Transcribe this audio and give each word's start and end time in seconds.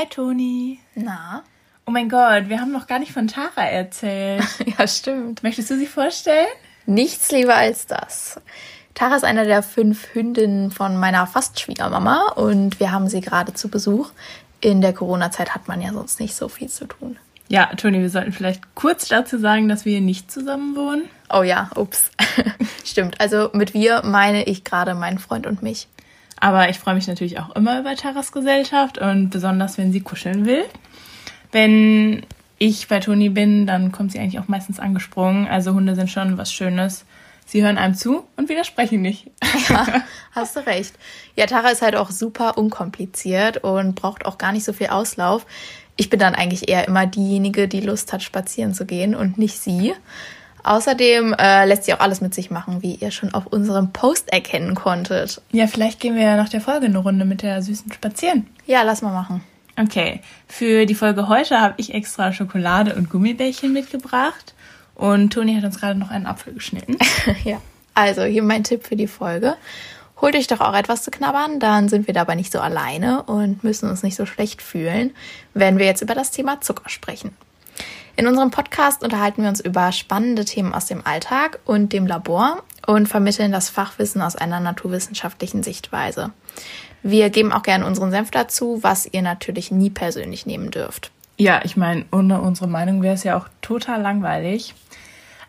Hi 0.00 0.06
Toni. 0.06 0.78
Na? 0.94 1.42
Oh 1.84 1.90
mein 1.90 2.08
Gott, 2.08 2.48
wir 2.48 2.58
haben 2.58 2.72
noch 2.72 2.86
gar 2.86 2.98
nicht 2.98 3.12
von 3.12 3.28
Tara 3.28 3.64
erzählt. 3.64 4.42
ja, 4.78 4.88
stimmt. 4.88 5.42
Möchtest 5.42 5.68
du 5.68 5.76
sie 5.76 5.86
vorstellen? 5.86 6.46
Nichts 6.86 7.30
lieber 7.30 7.54
als 7.54 7.86
das. 7.86 8.40
Tara 8.94 9.16
ist 9.16 9.24
eine 9.24 9.44
der 9.44 9.62
fünf 9.62 10.14
Hündinnen 10.14 10.70
von 10.70 10.96
meiner 10.96 11.26
Fastschwiegermama 11.26 12.32
und 12.36 12.80
wir 12.80 12.92
haben 12.92 13.10
sie 13.10 13.20
gerade 13.20 13.52
zu 13.52 13.68
Besuch. 13.68 14.10
In 14.62 14.80
der 14.80 14.94
Corona-Zeit 14.94 15.54
hat 15.54 15.68
man 15.68 15.82
ja 15.82 15.92
sonst 15.92 16.18
nicht 16.18 16.34
so 16.34 16.48
viel 16.48 16.70
zu 16.70 16.86
tun. 16.86 17.18
Ja, 17.48 17.66
Toni, 17.66 18.00
wir 18.00 18.08
sollten 18.08 18.32
vielleicht 18.32 18.74
kurz 18.74 19.06
dazu 19.08 19.38
sagen, 19.38 19.68
dass 19.68 19.84
wir 19.84 19.92
hier 19.92 20.00
nicht 20.00 20.32
zusammen 20.32 20.76
wohnen. 20.76 21.10
Oh 21.30 21.42
ja, 21.42 21.68
ups. 21.76 22.10
Stimmt. 22.86 23.20
Also 23.20 23.50
mit 23.52 23.74
wir 23.74 24.00
meine 24.06 24.44
ich 24.44 24.64
gerade 24.64 24.94
meinen 24.94 25.18
Freund 25.18 25.46
und 25.46 25.62
mich. 25.62 25.88
Aber 26.40 26.70
ich 26.70 26.78
freue 26.78 26.94
mich 26.94 27.06
natürlich 27.06 27.38
auch 27.38 27.54
immer 27.54 27.78
über 27.78 27.94
Taras 27.94 28.32
Gesellschaft 28.32 28.98
und 28.98 29.30
besonders, 29.30 29.76
wenn 29.78 29.92
sie 29.92 30.00
kuscheln 30.00 30.46
will. 30.46 30.64
Wenn 31.52 32.24
ich 32.58 32.88
bei 32.88 33.00
Toni 33.00 33.28
bin, 33.28 33.66
dann 33.66 33.92
kommt 33.92 34.12
sie 34.12 34.18
eigentlich 34.18 34.38
auch 34.38 34.48
meistens 34.48 34.80
angesprungen. 34.80 35.46
Also 35.46 35.74
Hunde 35.74 35.94
sind 35.94 36.10
schon 36.10 36.38
was 36.38 36.52
Schönes. 36.52 37.04
Sie 37.46 37.64
hören 37.64 37.78
einem 37.78 37.94
zu 37.94 38.24
und 38.36 38.48
widersprechen 38.48 39.02
nicht. 39.02 39.28
Ja, 39.68 40.02
hast 40.32 40.56
du 40.56 40.60
recht. 40.60 40.94
Ja, 41.36 41.46
Tara 41.46 41.70
ist 41.70 41.82
halt 41.82 41.96
auch 41.96 42.10
super 42.10 42.56
unkompliziert 42.56 43.64
und 43.64 43.96
braucht 43.96 44.24
auch 44.24 44.38
gar 44.38 44.52
nicht 44.52 44.64
so 44.64 44.72
viel 44.72 44.86
Auslauf. 44.86 45.46
Ich 45.96 46.10
bin 46.10 46.20
dann 46.20 46.34
eigentlich 46.34 46.68
eher 46.68 46.86
immer 46.86 47.06
diejenige, 47.06 47.66
die 47.66 47.80
Lust 47.80 48.12
hat, 48.12 48.22
spazieren 48.22 48.72
zu 48.72 48.86
gehen 48.86 49.14
und 49.14 49.36
nicht 49.36 49.58
sie. 49.58 49.94
Außerdem 50.62 51.34
äh, 51.38 51.64
lässt 51.66 51.84
sie 51.84 51.94
auch 51.94 52.00
alles 52.00 52.20
mit 52.20 52.34
sich 52.34 52.50
machen, 52.50 52.82
wie 52.82 52.94
ihr 52.94 53.10
schon 53.10 53.32
auf 53.34 53.46
unserem 53.46 53.92
Post 53.92 54.32
erkennen 54.32 54.74
konntet. 54.74 55.40
Ja, 55.52 55.66
vielleicht 55.66 56.00
gehen 56.00 56.14
wir 56.14 56.22
ja 56.22 56.36
nach 56.36 56.48
der 56.48 56.60
Folge 56.60 56.86
eine 56.86 56.98
Runde 56.98 57.24
mit 57.24 57.42
der 57.42 57.62
süßen 57.62 57.92
spazieren. 57.92 58.46
Ja, 58.66 58.82
lass 58.82 59.02
mal 59.02 59.12
machen. 59.12 59.42
Okay, 59.78 60.20
für 60.46 60.84
die 60.84 60.94
Folge 60.94 61.28
heute 61.28 61.60
habe 61.60 61.74
ich 61.78 61.94
extra 61.94 62.32
Schokolade 62.32 62.94
und 62.94 63.08
Gummibärchen 63.08 63.72
mitgebracht 63.72 64.54
und 64.94 65.32
Toni 65.32 65.54
hat 65.54 65.64
uns 65.64 65.80
gerade 65.80 65.98
noch 65.98 66.10
einen 66.10 66.26
Apfel 66.26 66.52
geschnitten. 66.52 66.98
ja, 67.44 67.60
also 67.94 68.22
hier 68.24 68.42
mein 68.42 68.64
Tipp 68.64 68.86
für 68.86 68.96
die 68.96 69.06
Folge. 69.06 69.56
Holt 70.20 70.36
euch 70.36 70.48
doch 70.48 70.60
auch 70.60 70.74
etwas 70.74 71.02
zu 71.02 71.10
knabbern, 71.10 71.60
dann 71.60 71.88
sind 71.88 72.06
wir 72.06 72.12
dabei 72.12 72.34
nicht 72.34 72.52
so 72.52 72.60
alleine 72.60 73.22
und 73.22 73.64
müssen 73.64 73.88
uns 73.88 74.02
nicht 74.02 74.16
so 74.16 74.26
schlecht 74.26 74.60
fühlen, 74.60 75.12
wenn 75.54 75.78
wir 75.78 75.86
jetzt 75.86 76.02
über 76.02 76.14
das 76.14 76.30
Thema 76.30 76.60
Zucker 76.60 76.90
sprechen. 76.90 77.34
In 78.20 78.26
unserem 78.26 78.50
Podcast 78.50 79.02
unterhalten 79.02 79.40
wir 79.40 79.48
uns 79.48 79.60
über 79.60 79.92
spannende 79.92 80.44
Themen 80.44 80.74
aus 80.74 80.84
dem 80.84 81.06
Alltag 81.06 81.58
und 81.64 81.94
dem 81.94 82.06
Labor 82.06 82.62
und 82.86 83.08
vermitteln 83.08 83.50
das 83.50 83.70
Fachwissen 83.70 84.20
aus 84.20 84.36
einer 84.36 84.60
naturwissenschaftlichen 84.60 85.62
Sichtweise. 85.62 86.30
Wir 87.02 87.30
geben 87.30 87.50
auch 87.50 87.62
gerne 87.62 87.86
unseren 87.86 88.10
Senf 88.10 88.30
dazu, 88.30 88.80
was 88.82 89.08
ihr 89.10 89.22
natürlich 89.22 89.70
nie 89.70 89.88
persönlich 89.88 90.44
nehmen 90.44 90.70
dürft. 90.70 91.12
Ja, 91.38 91.62
ich 91.64 91.78
meine, 91.78 92.04
ohne 92.12 92.42
unsere 92.42 92.68
Meinung 92.68 93.00
wäre 93.00 93.14
es 93.14 93.24
ja 93.24 93.38
auch 93.38 93.48
total 93.62 94.02
langweilig. 94.02 94.74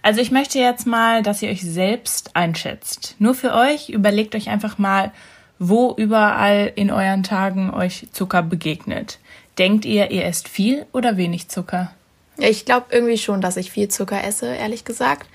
Also 0.01 0.21
ich 0.21 0.31
möchte 0.31 0.57
jetzt 0.57 0.87
mal, 0.87 1.23
dass 1.23 1.41
ihr 1.41 1.49
euch 1.49 1.63
selbst 1.63 2.37
einschätzt. 2.37 3.17
Nur 3.19 3.33
für 3.33 3.53
euch, 3.53 3.89
überlegt 3.89 4.33
euch 4.33 4.47
einfach 4.47 4.77
mal, 4.77 5.11
wo 5.59 5.93
überall 5.97 6.71
in 6.73 6.89
euren 6.89 7.23
Tagen 7.23 7.73
euch 7.73 8.07
Zucker 8.13 8.41
begegnet. 8.41 9.19
Denkt 9.57 9.83
ihr, 9.83 10.09
ihr 10.11 10.23
esst 10.23 10.47
viel 10.47 10.85
oder 10.93 11.17
wenig 11.17 11.49
Zucker? 11.49 11.91
Ich 12.37 12.65
glaube 12.65 12.87
irgendwie 12.91 13.17
schon, 13.17 13.41
dass 13.41 13.57
ich 13.57 13.71
viel 13.71 13.87
Zucker 13.87 14.23
esse, 14.23 14.47
ehrlich 14.47 14.85
gesagt. 14.85 15.27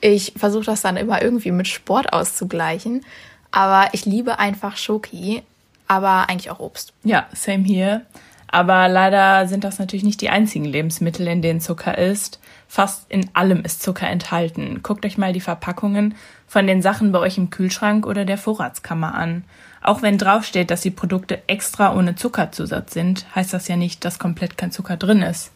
Ich 0.00 0.32
versuche 0.36 0.64
das 0.64 0.82
dann 0.82 0.96
immer 0.96 1.22
irgendwie 1.22 1.50
mit 1.50 1.68
Sport 1.68 2.12
auszugleichen. 2.12 3.04
Aber 3.50 3.88
ich 3.92 4.04
liebe 4.04 4.38
einfach 4.38 4.76
Schoki, 4.76 5.42
aber 5.86 6.28
eigentlich 6.28 6.50
auch 6.50 6.60
Obst. 6.60 6.92
Ja, 7.04 7.26
same 7.32 7.64
hier. 7.64 8.02
Aber 8.50 8.88
leider 8.88 9.46
sind 9.46 9.64
das 9.64 9.78
natürlich 9.78 10.04
nicht 10.04 10.20
die 10.20 10.30
einzigen 10.30 10.64
Lebensmittel, 10.64 11.26
in 11.26 11.42
denen 11.42 11.60
Zucker 11.60 11.98
ist. 11.98 12.40
Fast 12.66 13.10
in 13.10 13.28
allem 13.34 13.62
ist 13.62 13.82
Zucker 13.82 14.08
enthalten. 14.08 14.80
Guckt 14.82 15.04
euch 15.04 15.18
mal 15.18 15.32
die 15.32 15.40
Verpackungen 15.40 16.14
von 16.46 16.66
den 16.66 16.80
Sachen 16.80 17.12
bei 17.12 17.18
euch 17.18 17.36
im 17.36 17.50
Kühlschrank 17.50 18.06
oder 18.06 18.24
der 18.24 18.38
Vorratskammer 18.38 19.14
an. 19.14 19.44
Auch 19.82 20.02
wenn 20.02 20.18
draufsteht, 20.18 20.70
dass 20.70 20.80
die 20.80 20.90
Produkte 20.90 21.42
extra 21.46 21.94
ohne 21.94 22.14
Zuckerzusatz 22.14 22.94
sind, 22.94 23.26
heißt 23.34 23.52
das 23.52 23.68
ja 23.68 23.76
nicht, 23.76 24.04
dass 24.04 24.18
komplett 24.18 24.56
kein 24.56 24.72
Zucker 24.72 24.96
drin 24.96 25.22
ist. 25.22 25.50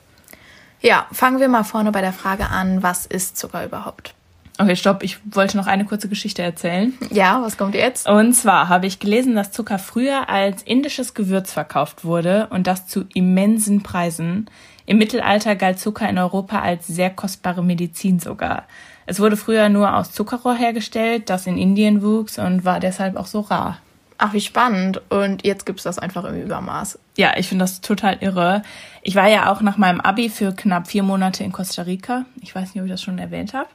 Ja, 0.82 1.06
fangen 1.12 1.38
wir 1.40 1.48
mal 1.48 1.62
vorne 1.62 1.92
bei 1.92 2.00
der 2.00 2.12
Frage 2.12 2.48
an, 2.48 2.82
was 2.82 3.06
ist 3.06 3.38
Zucker 3.38 3.64
überhaupt? 3.64 4.14
Okay, 4.58 4.76
stopp, 4.76 5.02
ich 5.02 5.18
wollte 5.24 5.56
noch 5.56 5.66
eine 5.66 5.84
kurze 5.84 6.08
Geschichte 6.08 6.42
erzählen. 6.42 6.92
Ja, 7.10 7.40
was 7.42 7.56
kommt 7.56 7.74
jetzt? 7.74 8.08
Und 8.08 8.34
zwar 8.34 8.68
habe 8.68 8.86
ich 8.86 8.98
gelesen, 8.98 9.34
dass 9.34 9.50
Zucker 9.50 9.78
früher 9.78 10.28
als 10.28 10.62
indisches 10.62 11.14
Gewürz 11.14 11.52
verkauft 11.52 12.04
wurde 12.04 12.48
und 12.50 12.66
das 12.66 12.86
zu 12.86 13.04
immensen 13.14 13.82
Preisen. 13.82 14.50
Im 14.84 14.98
Mittelalter 14.98 15.56
galt 15.56 15.78
Zucker 15.78 16.08
in 16.08 16.18
Europa 16.18 16.60
als 16.60 16.86
sehr 16.86 17.10
kostbare 17.10 17.62
Medizin 17.62 18.18
sogar. 18.18 18.64
Es 19.06 19.20
wurde 19.20 19.36
früher 19.36 19.68
nur 19.68 19.96
aus 19.96 20.12
Zuckerrohr 20.12 20.54
hergestellt, 20.54 21.30
das 21.30 21.46
in 21.46 21.58
Indien 21.58 22.02
wuchs 22.02 22.38
und 22.38 22.64
war 22.64 22.78
deshalb 22.78 23.16
auch 23.16 23.26
so 23.26 23.40
rar. 23.40 23.78
Ach, 24.24 24.32
wie 24.32 24.40
spannend. 24.40 25.02
Und 25.10 25.44
jetzt 25.44 25.66
gibt 25.66 25.80
es 25.80 25.82
das 25.82 25.98
einfach 25.98 26.22
im 26.24 26.40
Übermaß. 26.40 26.96
Ja, 27.16 27.32
ich 27.36 27.48
finde 27.48 27.64
das 27.64 27.80
total 27.80 28.18
irre. 28.20 28.62
Ich 29.02 29.16
war 29.16 29.26
ja 29.26 29.50
auch 29.50 29.62
nach 29.62 29.78
meinem 29.78 30.00
Abi 30.00 30.28
für 30.28 30.52
knapp 30.52 30.86
vier 30.86 31.02
Monate 31.02 31.42
in 31.42 31.50
Costa 31.50 31.82
Rica. 31.82 32.24
Ich 32.40 32.54
weiß 32.54 32.72
nicht, 32.72 32.80
ob 32.80 32.86
ich 32.86 32.92
das 32.92 33.02
schon 33.02 33.18
erwähnt 33.18 33.52
habe. 33.52 33.68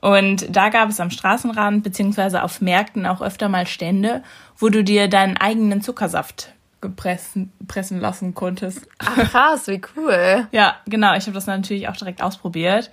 Und 0.00 0.46
da 0.48 0.70
gab 0.70 0.88
es 0.88 0.98
am 0.98 1.10
Straßenrand 1.10 1.84
beziehungsweise 1.84 2.42
auf 2.42 2.62
Märkten 2.62 3.04
auch 3.04 3.20
öfter 3.20 3.50
mal 3.50 3.66
Stände, 3.66 4.22
wo 4.56 4.70
du 4.70 4.82
dir 4.82 5.08
deinen 5.08 5.36
eigenen 5.36 5.82
Zuckersaft 5.82 6.54
gepressen 6.80 7.52
pressen 7.68 8.00
lassen 8.00 8.34
konntest. 8.34 8.88
Ach 8.98 9.14
krass, 9.30 9.68
wie 9.68 9.82
cool. 9.94 10.48
ja, 10.52 10.76
genau. 10.86 11.14
Ich 11.16 11.24
habe 11.24 11.34
das 11.34 11.46
natürlich 11.46 11.88
auch 11.88 11.96
direkt 11.98 12.22
ausprobiert. 12.22 12.90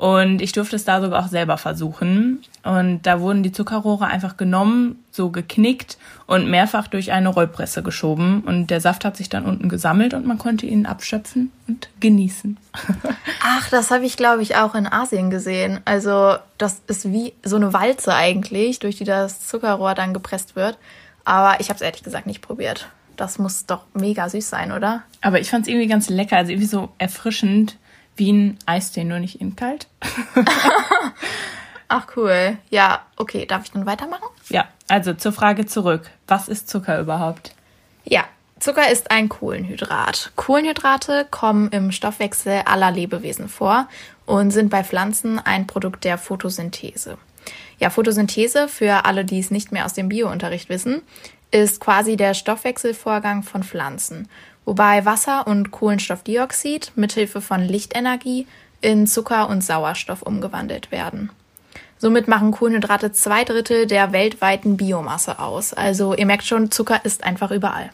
Und 0.00 0.40
ich 0.40 0.52
durfte 0.52 0.76
es 0.76 0.86
da 0.86 1.02
sogar 1.02 1.22
auch 1.22 1.28
selber 1.28 1.58
versuchen. 1.58 2.40
Und 2.62 3.02
da 3.02 3.20
wurden 3.20 3.42
die 3.42 3.52
Zuckerrohre 3.52 4.06
einfach 4.06 4.38
genommen, 4.38 5.04
so 5.10 5.28
geknickt 5.28 5.98
und 6.26 6.48
mehrfach 6.48 6.86
durch 6.86 7.12
eine 7.12 7.28
Rollpresse 7.28 7.82
geschoben. 7.82 8.40
Und 8.40 8.68
der 8.68 8.80
Saft 8.80 9.04
hat 9.04 9.18
sich 9.18 9.28
dann 9.28 9.44
unten 9.44 9.68
gesammelt 9.68 10.14
und 10.14 10.24
man 10.24 10.38
konnte 10.38 10.64
ihn 10.64 10.86
abschöpfen 10.86 11.52
und 11.68 11.90
genießen. 12.00 12.56
Ach, 13.44 13.68
das 13.68 13.90
habe 13.90 14.06
ich, 14.06 14.16
glaube 14.16 14.40
ich, 14.40 14.56
auch 14.56 14.74
in 14.74 14.86
Asien 14.86 15.28
gesehen. 15.28 15.80
Also 15.84 16.36
das 16.56 16.80
ist 16.86 17.12
wie 17.12 17.34
so 17.44 17.56
eine 17.56 17.74
Walze 17.74 18.14
eigentlich, 18.14 18.78
durch 18.78 18.96
die 18.96 19.04
das 19.04 19.46
Zuckerrohr 19.48 19.94
dann 19.94 20.14
gepresst 20.14 20.56
wird. 20.56 20.78
Aber 21.26 21.60
ich 21.60 21.68
habe 21.68 21.76
es 21.76 21.82
ehrlich 21.82 22.02
gesagt 22.02 22.26
nicht 22.26 22.40
probiert. 22.40 22.88
Das 23.18 23.38
muss 23.38 23.66
doch 23.66 23.84
mega 23.92 24.30
süß 24.30 24.48
sein, 24.48 24.72
oder? 24.72 25.02
Aber 25.20 25.40
ich 25.40 25.50
fand 25.50 25.66
es 25.66 25.68
irgendwie 25.68 25.88
ganz 25.88 26.08
lecker, 26.08 26.38
also 26.38 26.52
irgendwie 26.52 26.68
so 26.68 26.88
erfrischend 26.96 27.76
wie 28.16 28.32
ein 28.32 28.58
Eistee, 28.66 29.04
nur 29.04 29.18
nicht 29.18 29.40
in 29.40 29.56
kalt. 29.56 29.86
Ach 31.88 32.06
cool. 32.16 32.58
Ja, 32.70 33.02
okay. 33.16 33.46
Darf 33.46 33.64
ich 33.64 33.72
dann 33.72 33.86
weitermachen? 33.86 34.28
Ja, 34.48 34.68
also 34.88 35.12
zur 35.14 35.32
Frage 35.32 35.66
zurück. 35.66 36.10
Was 36.28 36.48
ist 36.48 36.68
Zucker 36.68 37.00
überhaupt? 37.00 37.54
Ja, 38.04 38.24
Zucker 38.60 38.90
ist 38.90 39.10
ein 39.10 39.28
Kohlenhydrat. 39.28 40.32
Kohlenhydrate 40.36 41.26
kommen 41.30 41.70
im 41.70 41.92
Stoffwechsel 41.92 42.62
aller 42.66 42.90
Lebewesen 42.90 43.48
vor 43.48 43.88
und 44.26 44.50
sind 44.50 44.68
bei 44.68 44.84
Pflanzen 44.84 45.38
ein 45.38 45.66
Produkt 45.66 46.04
der 46.04 46.18
Photosynthese. 46.18 47.16
Ja, 47.78 47.88
Photosynthese, 47.88 48.68
für 48.68 49.06
alle, 49.06 49.24
die 49.24 49.40
es 49.40 49.50
nicht 49.50 49.72
mehr 49.72 49.86
aus 49.86 49.94
dem 49.94 50.10
Biounterricht 50.10 50.68
wissen, 50.68 51.00
ist 51.50 51.80
quasi 51.80 52.16
der 52.16 52.34
Stoffwechselvorgang 52.34 53.42
von 53.42 53.62
Pflanzen 53.62 54.28
wobei 54.64 55.04
Wasser 55.04 55.46
und 55.46 55.70
Kohlenstoffdioxid 55.70 56.92
mithilfe 56.96 57.40
von 57.40 57.60
Lichtenergie 57.60 58.46
in 58.80 59.06
Zucker 59.06 59.48
und 59.48 59.62
Sauerstoff 59.62 60.22
umgewandelt 60.22 60.90
werden. 60.90 61.30
Somit 61.98 62.28
machen 62.28 62.50
Kohlenhydrate 62.50 63.12
zwei 63.12 63.44
Drittel 63.44 63.86
der 63.86 64.12
weltweiten 64.12 64.78
Biomasse 64.78 65.38
aus. 65.38 65.74
Also 65.74 66.14
ihr 66.14 66.24
merkt 66.24 66.44
schon, 66.44 66.70
Zucker 66.70 67.04
ist 67.04 67.24
einfach 67.24 67.50
überall. 67.50 67.90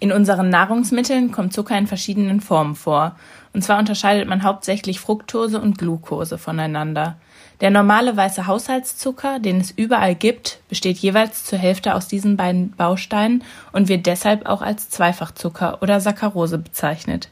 In 0.00 0.12
unseren 0.12 0.50
Nahrungsmitteln 0.50 1.30
kommt 1.30 1.52
Zucker 1.52 1.78
in 1.78 1.86
verschiedenen 1.86 2.40
Formen 2.40 2.74
vor. 2.74 3.16
Und 3.52 3.62
zwar 3.62 3.78
unterscheidet 3.78 4.28
man 4.28 4.42
hauptsächlich 4.42 5.00
Fructose 5.00 5.60
und 5.60 5.78
Glucose 5.78 6.36
voneinander. 6.36 7.16
Der 7.60 7.70
normale 7.70 8.16
weiße 8.16 8.46
Haushaltszucker, 8.46 9.38
den 9.38 9.60
es 9.60 9.70
überall 9.70 10.14
gibt, 10.14 10.60
besteht 10.68 10.98
jeweils 10.98 11.44
zur 11.44 11.58
Hälfte 11.58 11.94
aus 11.94 12.06
diesen 12.06 12.36
beiden 12.36 12.72
Bausteinen 12.72 13.44
und 13.72 13.88
wird 13.88 14.04
deshalb 14.06 14.46
auch 14.46 14.60
als 14.60 14.90
Zweifachzucker 14.90 15.80
oder 15.80 16.00
Saccharose 16.00 16.58
bezeichnet. 16.58 17.30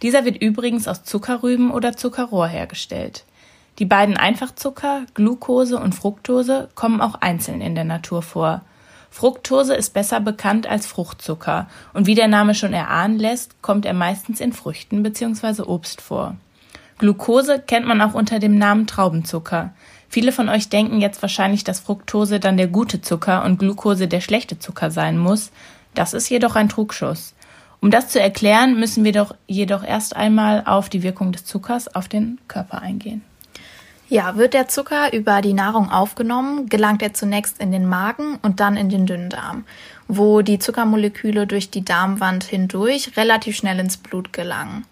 Dieser 0.00 0.24
wird 0.24 0.40
übrigens 0.40 0.88
aus 0.88 1.04
Zuckerrüben 1.04 1.70
oder 1.70 1.96
Zuckerrohr 1.96 2.48
hergestellt. 2.48 3.24
Die 3.78 3.84
beiden 3.84 4.16
Einfachzucker, 4.16 5.02
Glucose 5.14 5.78
und 5.78 5.94
Fructose, 5.94 6.68
kommen 6.74 7.00
auch 7.00 7.16
einzeln 7.16 7.60
in 7.60 7.74
der 7.74 7.84
Natur 7.84 8.22
vor. 8.22 8.62
Fructose 9.10 9.74
ist 9.74 9.92
besser 9.92 10.20
bekannt 10.20 10.66
als 10.66 10.86
Fruchtzucker 10.86 11.68
und 11.92 12.06
wie 12.06 12.14
der 12.14 12.28
Name 12.28 12.54
schon 12.54 12.72
erahnen 12.72 13.18
lässt, 13.18 13.60
kommt 13.60 13.84
er 13.84 13.92
meistens 13.92 14.40
in 14.40 14.54
Früchten 14.54 15.02
bzw. 15.02 15.62
Obst 15.62 16.00
vor. 16.00 16.36
Glucose 17.02 17.58
kennt 17.58 17.84
man 17.84 18.00
auch 18.00 18.14
unter 18.14 18.38
dem 18.38 18.58
Namen 18.58 18.86
Traubenzucker. 18.86 19.74
Viele 20.08 20.30
von 20.30 20.48
euch 20.48 20.68
denken 20.68 21.00
jetzt 21.00 21.20
wahrscheinlich, 21.20 21.64
dass 21.64 21.80
Fructose 21.80 22.38
dann 22.38 22.56
der 22.56 22.68
gute 22.68 23.00
Zucker 23.00 23.44
und 23.44 23.58
Glucose 23.58 24.06
der 24.06 24.20
schlechte 24.20 24.60
Zucker 24.60 24.92
sein 24.92 25.18
muss. 25.18 25.50
Das 25.94 26.14
ist 26.14 26.28
jedoch 26.28 26.54
ein 26.54 26.68
Trugschuss. 26.68 27.34
Um 27.80 27.90
das 27.90 28.06
zu 28.06 28.20
erklären, 28.20 28.78
müssen 28.78 29.02
wir 29.02 29.10
doch 29.10 29.34
jedoch 29.48 29.82
erst 29.82 30.14
einmal 30.14 30.62
auf 30.64 30.90
die 30.90 31.02
Wirkung 31.02 31.32
des 31.32 31.44
Zuckers 31.44 31.92
auf 31.92 32.06
den 32.06 32.38
Körper 32.46 32.80
eingehen. 32.82 33.22
Ja, 34.08 34.36
wird 34.36 34.54
der 34.54 34.68
Zucker 34.68 35.12
über 35.12 35.42
die 35.42 35.54
Nahrung 35.54 35.90
aufgenommen, 35.90 36.68
gelangt 36.68 37.02
er 37.02 37.14
zunächst 37.14 37.60
in 37.60 37.72
den 37.72 37.88
Magen 37.88 38.38
und 38.42 38.60
dann 38.60 38.76
in 38.76 38.90
den 38.90 39.06
Dünndarm, 39.06 39.64
wo 40.06 40.42
die 40.42 40.60
Zuckermoleküle 40.60 41.48
durch 41.48 41.68
die 41.68 41.84
Darmwand 41.84 42.44
hindurch 42.44 43.16
relativ 43.16 43.56
schnell 43.56 43.80
ins 43.80 43.96
Blut 43.96 44.32
gelangen. 44.32 44.84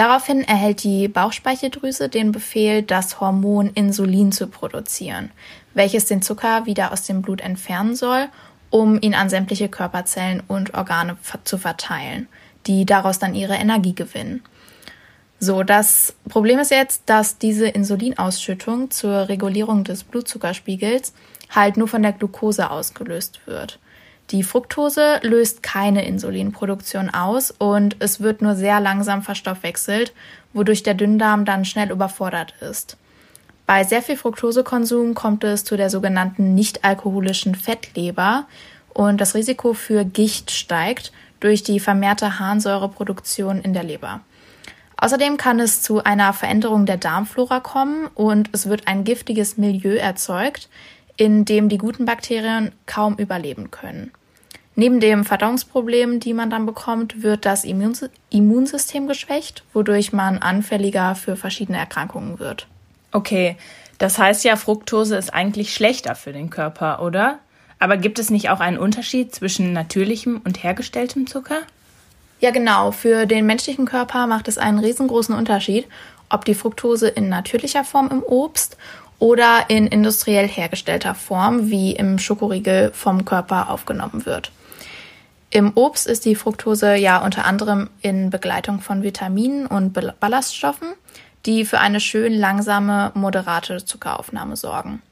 Daraufhin 0.00 0.44
erhält 0.44 0.82
die 0.82 1.08
Bauchspeicheldrüse 1.08 2.08
den 2.08 2.32
Befehl, 2.32 2.80
das 2.80 3.20
Hormon 3.20 3.68
Insulin 3.74 4.32
zu 4.32 4.46
produzieren, 4.46 5.30
welches 5.74 6.06
den 6.06 6.22
Zucker 6.22 6.64
wieder 6.64 6.90
aus 6.90 7.02
dem 7.02 7.20
Blut 7.20 7.42
entfernen 7.42 7.94
soll, 7.94 8.28
um 8.70 8.98
ihn 9.02 9.14
an 9.14 9.28
sämtliche 9.28 9.68
Körperzellen 9.68 10.42
und 10.48 10.72
Organe 10.72 11.18
zu 11.44 11.58
verteilen, 11.58 12.28
die 12.66 12.86
daraus 12.86 13.18
dann 13.18 13.34
ihre 13.34 13.56
Energie 13.56 13.94
gewinnen. 13.94 14.42
So, 15.38 15.64
das 15.64 16.14
Problem 16.30 16.60
ist 16.60 16.70
jetzt, 16.70 17.02
dass 17.04 17.36
diese 17.36 17.68
Insulinausschüttung 17.68 18.90
zur 18.90 19.28
Regulierung 19.28 19.84
des 19.84 20.04
Blutzuckerspiegels 20.04 21.12
halt 21.50 21.76
nur 21.76 21.88
von 21.88 22.00
der 22.00 22.12
Glucose 22.12 22.70
ausgelöst 22.70 23.40
wird. 23.44 23.78
Die 24.30 24.44
Fructose 24.44 25.18
löst 25.22 25.64
keine 25.64 26.04
Insulinproduktion 26.04 27.10
aus 27.10 27.50
und 27.50 27.96
es 27.98 28.20
wird 28.20 28.42
nur 28.42 28.54
sehr 28.54 28.78
langsam 28.78 29.22
verstoffwechselt, 29.22 30.12
wodurch 30.52 30.84
der 30.84 30.94
Dünndarm 30.94 31.44
dann 31.44 31.64
schnell 31.64 31.90
überfordert 31.90 32.54
ist. 32.60 32.96
Bei 33.66 33.82
sehr 33.82 34.02
viel 34.02 34.16
Fructosekonsum 34.16 35.14
kommt 35.14 35.42
es 35.42 35.64
zu 35.64 35.76
der 35.76 35.90
sogenannten 35.90 36.54
nicht-alkoholischen 36.54 37.56
Fettleber 37.56 38.46
und 38.94 39.20
das 39.20 39.34
Risiko 39.34 39.72
für 39.72 40.04
Gicht 40.04 40.52
steigt 40.52 41.12
durch 41.40 41.64
die 41.64 41.80
vermehrte 41.80 42.38
Harnsäureproduktion 42.38 43.60
in 43.60 43.72
der 43.72 43.82
Leber. 43.82 44.20
Außerdem 44.96 45.38
kann 45.38 45.58
es 45.58 45.82
zu 45.82 46.04
einer 46.04 46.32
Veränderung 46.32 46.86
der 46.86 46.98
Darmflora 46.98 47.58
kommen 47.60 48.06
und 48.14 48.50
es 48.52 48.68
wird 48.68 48.86
ein 48.86 49.02
giftiges 49.02 49.56
Milieu 49.56 49.96
erzeugt, 49.96 50.68
in 51.16 51.44
dem 51.44 51.68
die 51.68 51.78
guten 51.78 52.04
Bakterien 52.04 52.72
kaum 52.86 53.16
überleben 53.16 53.70
können. 53.70 54.12
Neben 54.76 55.00
dem 55.00 55.24
Verdauungsproblem, 55.24 56.20
die 56.20 56.32
man 56.32 56.48
dann 56.48 56.64
bekommt, 56.64 57.22
wird 57.22 57.44
das 57.44 57.64
Immunsystem 57.64 59.08
geschwächt, 59.08 59.64
wodurch 59.72 60.12
man 60.12 60.38
anfälliger 60.38 61.14
für 61.14 61.36
verschiedene 61.36 61.78
Erkrankungen 61.78 62.38
wird. 62.38 62.66
Okay, 63.12 63.56
das 63.98 64.18
heißt 64.18 64.44
ja, 64.44 64.56
Fructose 64.56 65.16
ist 65.16 65.34
eigentlich 65.34 65.74
schlechter 65.74 66.14
für 66.14 66.32
den 66.32 66.48
Körper, 66.48 67.02
oder? 67.02 67.40
Aber 67.78 67.96
gibt 67.96 68.18
es 68.18 68.30
nicht 68.30 68.48
auch 68.50 68.60
einen 68.60 68.78
Unterschied 68.78 69.34
zwischen 69.34 69.72
natürlichem 69.72 70.40
und 70.44 70.62
hergestelltem 70.62 71.26
Zucker? 71.26 71.60
Ja, 72.40 72.50
genau. 72.50 72.92
Für 72.92 73.26
den 73.26 73.46
menschlichen 73.46 73.84
Körper 73.84 74.26
macht 74.26 74.48
es 74.48 74.56
einen 74.56 74.78
riesengroßen 74.78 75.34
Unterschied, 75.34 75.86
ob 76.30 76.44
die 76.44 76.54
Fructose 76.54 77.08
in 77.08 77.28
natürlicher 77.28 77.84
Form 77.84 78.08
im 78.10 78.22
Obst 78.22 78.76
oder 79.18 79.64
in 79.68 79.86
industriell 79.86 80.48
hergestellter 80.48 81.14
Form 81.14 81.70
wie 81.70 81.92
im 81.92 82.18
Schokoriegel 82.18 82.92
vom 82.94 83.26
Körper 83.26 83.68
aufgenommen 83.68 84.24
wird. 84.24 84.52
Im 85.52 85.72
Obst 85.74 86.06
ist 86.06 86.24
die 86.26 86.36
Fructose 86.36 86.94
ja 86.94 87.24
unter 87.24 87.44
anderem 87.44 87.90
in 88.02 88.30
Begleitung 88.30 88.80
von 88.80 89.02
Vitaminen 89.02 89.66
und 89.66 89.92
Ballaststoffen, 89.92 90.88
die 91.44 91.64
für 91.64 91.80
eine 91.80 91.98
schön 91.98 92.32
langsame, 92.32 93.10
moderate 93.14 93.84
Zuckeraufnahme 93.84 94.56
sorgen. 94.56 95.02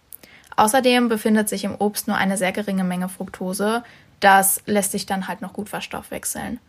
Außerdem 0.56 1.08
befindet 1.08 1.48
sich 1.48 1.64
im 1.64 1.74
Obst 1.74 2.06
nur 2.06 2.16
eine 2.16 2.36
sehr 2.36 2.52
geringe 2.52 2.84
Menge 2.84 3.08
Fructose. 3.08 3.82
Das 4.20 4.60
lässt 4.66 4.92
sich 4.92 5.06
dann 5.06 5.26
halt 5.26 5.40
noch 5.42 5.52
gut 5.52 5.68
verstoffwechseln. 5.68 6.60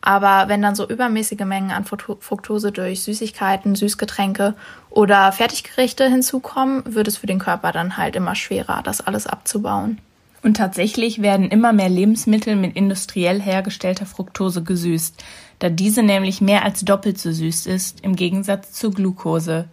Aber 0.00 0.48
wenn 0.48 0.62
dann 0.62 0.76
so 0.76 0.88
übermäßige 0.88 1.44
Mengen 1.44 1.72
an 1.72 1.84
Fructose 1.84 2.70
durch 2.70 3.02
Süßigkeiten, 3.02 3.74
Süßgetränke 3.74 4.54
oder 4.88 5.32
Fertiggerichte 5.32 6.08
hinzukommen, 6.08 6.94
wird 6.94 7.08
es 7.08 7.16
für 7.16 7.26
den 7.26 7.40
Körper 7.40 7.72
dann 7.72 7.96
halt 7.96 8.14
immer 8.14 8.36
schwerer, 8.36 8.82
das 8.84 9.00
alles 9.00 9.26
abzubauen. 9.26 9.98
Und 10.46 10.58
tatsächlich 10.58 11.22
werden 11.22 11.50
immer 11.50 11.72
mehr 11.72 11.88
Lebensmittel 11.88 12.54
mit 12.54 12.76
industriell 12.76 13.42
hergestellter 13.42 14.06
Fructose 14.06 14.62
gesüßt, 14.62 15.24
da 15.58 15.70
diese 15.70 16.04
nämlich 16.04 16.40
mehr 16.40 16.64
als 16.64 16.84
doppelt 16.84 17.18
so 17.18 17.32
süß 17.32 17.66
ist 17.66 18.04
im 18.04 18.14
Gegensatz 18.14 18.70
zu 18.70 18.92
Glucose. 18.92 19.64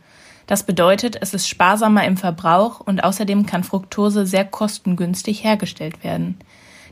Das 0.48 0.64
bedeutet, 0.64 1.16
es 1.22 1.36
ist 1.36 1.48
sparsamer 1.48 2.06
im 2.06 2.18
Verbrauch 2.18 2.80
und 2.80 3.04
außerdem 3.04 3.46
kann 3.46 3.64
Fructose 3.64 4.25
sehr 4.25 4.46
kostengünstig 4.46 5.44
hergestellt 5.44 6.04
werden. 6.04 6.40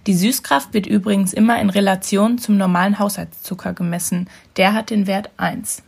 Die 0.06 0.14
Süßkraft 0.14 0.76
wird 0.76 0.86
übrigens 0.86 1.34
immer 1.34 1.60
in 1.60 1.72
Relation 1.72 2.38
zum 2.38 2.58
normalen 2.58 3.00
Haushaltszucker 3.00 3.74
gemessen. 3.74 4.30
Der 4.58 4.74
hat 4.74 4.92
den 4.92 5.08
Wert 5.08 5.32
1. 5.38 5.82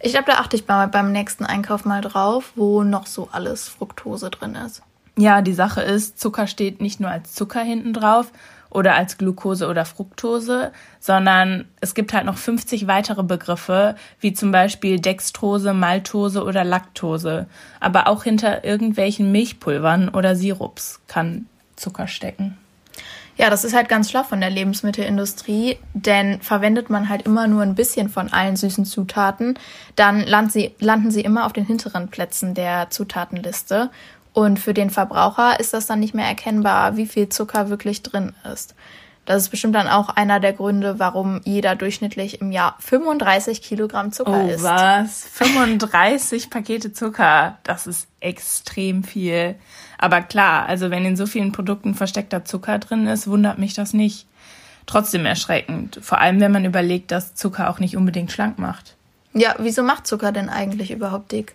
Ich 0.00 0.12
glaube, 0.12 0.32
da 0.32 0.38
achte 0.38 0.56
ich 0.56 0.64
beim 0.64 1.12
nächsten 1.12 1.44
Einkauf 1.44 1.84
mal 1.84 2.00
drauf, 2.00 2.52
wo 2.56 2.82
noch 2.82 3.04
so 3.04 3.28
alles 3.30 3.68
Fructose 3.68 4.30
drin 4.30 4.54
ist. 4.54 4.80
Ja, 5.18 5.40
die 5.40 5.54
Sache 5.54 5.80
ist, 5.80 6.20
Zucker 6.20 6.46
steht 6.46 6.80
nicht 6.82 7.00
nur 7.00 7.10
als 7.10 7.32
Zucker 7.32 7.62
hinten 7.62 7.94
drauf 7.94 8.30
oder 8.68 8.94
als 8.94 9.16
Glucose 9.16 9.66
oder 9.66 9.86
Fructose, 9.86 10.72
sondern 11.00 11.66
es 11.80 11.94
gibt 11.94 12.12
halt 12.12 12.26
noch 12.26 12.36
50 12.36 12.86
weitere 12.86 13.22
Begriffe, 13.22 13.94
wie 14.20 14.34
zum 14.34 14.52
Beispiel 14.52 15.00
Dextrose, 15.00 15.72
Maltose 15.72 16.44
oder 16.44 16.64
Laktose. 16.64 17.46
Aber 17.80 18.08
auch 18.08 18.24
hinter 18.24 18.64
irgendwelchen 18.64 19.32
Milchpulvern 19.32 20.10
oder 20.10 20.36
Sirups 20.36 21.00
kann 21.06 21.46
Zucker 21.76 22.08
stecken. 22.08 22.58
Ja, 23.38 23.50
das 23.50 23.64
ist 23.64 23.74
halt 23.74 23.90
ganz 23.90 24.10
schlau 24.10 24.22
von 24.22 24.40
der 24.40 24.48
Lebensmittelindustrie, 24.48 25.76
denn 25.92 26.40
verwendet 26.40 26.88
man 26.88 27.10
halt 27.10 27.22
immer 27.22 27.46
nur 27.48 27.62
ein 27.62 27.74
bisschen 27.74 28.08
von 28.08 28.32
allen 28.32 28.56
süßen 28.56 28.86
Zutaten, 28.86 29.58
dann 29.94 30.20
landen 30.20 30.50
sie, 30.50 30.74
landen 30.78 31.10
sie 31.10 31.20
immer 31.20 31.44
auf 31.44 31.52
den 31.52 31.66
hinteren 31.66 32.08
Plätzen 32.08 32.54
der 32.54 32.88
Zutatenliste 32.88 33.90
und 34.36 34.58
für 34.58 34.74
den 34.74 34.90
Verbraucher 34.90 35.58
ist 35.60 35.72
das 35.72 35.86
dann 35.86 35.98
nicht 35.98 36.12
mehr 36.12 36.26
erkennbar, 36.26 36.98
wie 36.98 37.06
viel 37.06 37.30
Zucker 37.30 37.70
wirklich 37.70 38.02
drin 38.02 38.34
ist. 38.52 38.74
Das 39.24 39.42
ist 39.42 39.48
bestimmt 39.48 39.74
dann 39.74 39.88
auch 39.88 40.10
einer 40.10 40.40
der 40.40 40.52
Gründe, 40.52 40.98
warum 40.98 41.40
jeder 41.44 41.74
durchschnittlich 41.74 42.42
im 42.42 42.52
Jahr 42.52 42.76
35 42.80 43.62
Kilogramm 43.62 44.12
Zucker 44.12 44.44
oh, 44.44 44.48
isst. 44.48 44.62
Was? 44.62 45.24
35 45.32 46.50
Pakete 46.50 46.92
Zucker? 46.92 47.56
Das 47.62 47.86
ist 47.86 48.08
extrem 48.20 49.04
viel. 49.04 49.54
Aber 49.96 50.20
klar, 50.20 50.66
also 50.66 50.90
wenn 50.90 51.06
in 51.06 51.16
so 51.16 51.24
vielen 51.24 51.52
Produkten 51.52 51.94
versteckter 51.94 52.44
Zucker 52.44 52.78
drin 52.78 53.06
ist, 53.06 53.28
wundert 53.28 53.58
mich 53.58 53.72
das 53.72 53.94
nicht. 53.94 54.26
Trotzdem 54.84 55.24
erschreckend. 55.24 55.98
Vor 56.02 56.20
allem, 56.20 56.40
wenn 56.40 56.52
man 56.52 56.66
überlegt, 56.66 57.10
dass 57.10 57.34
Zucker 57.34 57.70
auch 57.70 57.78
nicht 57.78 57.96
unbedingt 57.96 58.32
schlank 58.32 58.58
macht. 58.58 58.96
Ja, 59.32 59.54
wieso 59.58 59.82
macht 59.82 60.06
Zucker 60.06 60.30
denn 60.30 60.50
eigentlich 60.50 60.90
überhaupt 60.90 61.32
dick? 61.32 61.54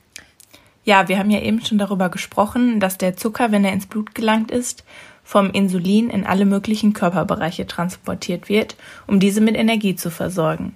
Ja, 0.83 1.07
wir 1.07 1.19
haben 1.19 1.29
ja 1.29 1.39
eben 1.41 1.63
schon 1.63 1.77
darüber 1.77 2.09
gesprochen, 2.09 2.79
dass 2.79 2.97
der 2.97 3.15
Zucker, 3.15 3.51
wenn 3.51 3.63
er 3.63 3.73
ins 3.73 3.85
Blut 3.85 4.15
gelangt 4.15 4.49
ist, 4.49 4.83
vom 5.23 5.51
Insulin 5.51 6.09
in 6.09 6.25
alle 6.25 6.45
möglichen 6.45 6.93
Körperbereiche 6.93 7.67
transportiert 7.67 8.49
wird, 8.49 8.75
um 9.05 9.19
diese 9.19 9.41
mit 9.41 9.55
Energie 9.55 9.95
zu 9.95 10.09
versorgen. 10.09 10.73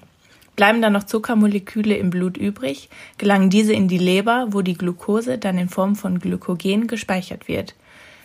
Bleiben 0.56 0.82
dann 0.82 0.94
noch 0.94 1.04
Zuckermoleküle 1.04 1.98
im 1.98 2.12
Blut 2.12 2.38
übrig, 2.38 2.90
gelangen 3.18 3.50
diese 3.50 3.74
in 3.74 3.88
die 3.88 3.98
Leber, 3.98 4.48
wo 4.52 4.62
die 4.62 4.76
Glucose 4.76 5.38
dann 5.38 5.58
in 5.58 5.70
Form 5.70 5.96
von 5.96 6.20
Glykogen 6.20 6.88
gespeichert 6.88 7.48
wird. 7.48 7.76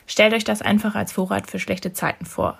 Stellt 0.06 0.34
euch 0.34 0.44
das 0.44 0.62
einfach 0.62 0.94
als 0.94 1.12
Vorrat 1.12 1.50
für 1.50 1.58
schlechte 1.58 1.92
Zeiten 1.92 2.26
vor. 2.26 2.58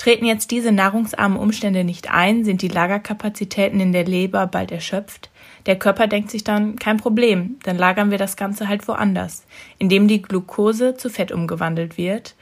Treten 0.00 0.24
jetzt 0.24 0.50
diese 0.50 0.72
nahrungsarmen 0.72 1.38
Umstände 1.38 1.84
nicht 1.84 2.10
ein, 2.10 2.42
sind 2.42 2.62
die 2.62 2.68
Lagerkapazitäten 2.68 3.80
in 3.80 3.92
der 3.92 4.06
Leber 4.06 4.46
bald 4.46 4.72
erschöpft. 4.72 5.28
Der 5.66 5.78
Körper 5.78 6.06
denkt 6.06 6.30
sich 6.30 6.42
dann, 6.42 6.76
kein 6.76 6.96
Problem, 6.96 7.56
dann 7.64 7.76
lagern 7.76 8.10
wir 8.10 8.16
das 8.16 8.38
Ganze 8.38 8.66
halt 8.66 8.88
woanders, 8.88 9.44
indem 9.76 10.08
die 10.08 10.22
Glucose 10.22 10.96
zu 10.96 11.10
Fett 11.10 11.32
umgewandelt 11.32 11.98
wird. 11.98 12.34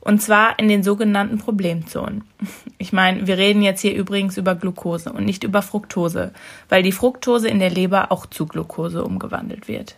Und 0.00 0.20
zwar 0.20 0.58
in 0.58 0.66
den 0.66 0.82
sogenannten 0.82 1.38
Problemzonen. 1.38 2.24
Ich 2.78 2.92
meine, 2.92 3.26
wir 3.26 3.38
reden 3.38 3.62
jetzt 3.62 3.80
hier 3.80 3.94
übrigens 3.94 4.36
über 4.36 4.54
Glucose 4.54 5.10
und 5.10 5.24
nicht 5.24 5.44
über 5.44 5.62
Fructose, 5.62 6.32
weil 6.68 6.82
die 6.82 6.92
Fructose 6.92 7.48
in 7.48 7.58
der 7.60 7.70
Leber 7.70 8.12
auch 8.12 8.26
zu 8.26 8.46
Glucose 8.46 9.02
umgewandelt 9.02 9.66
wird. 9.68 9.94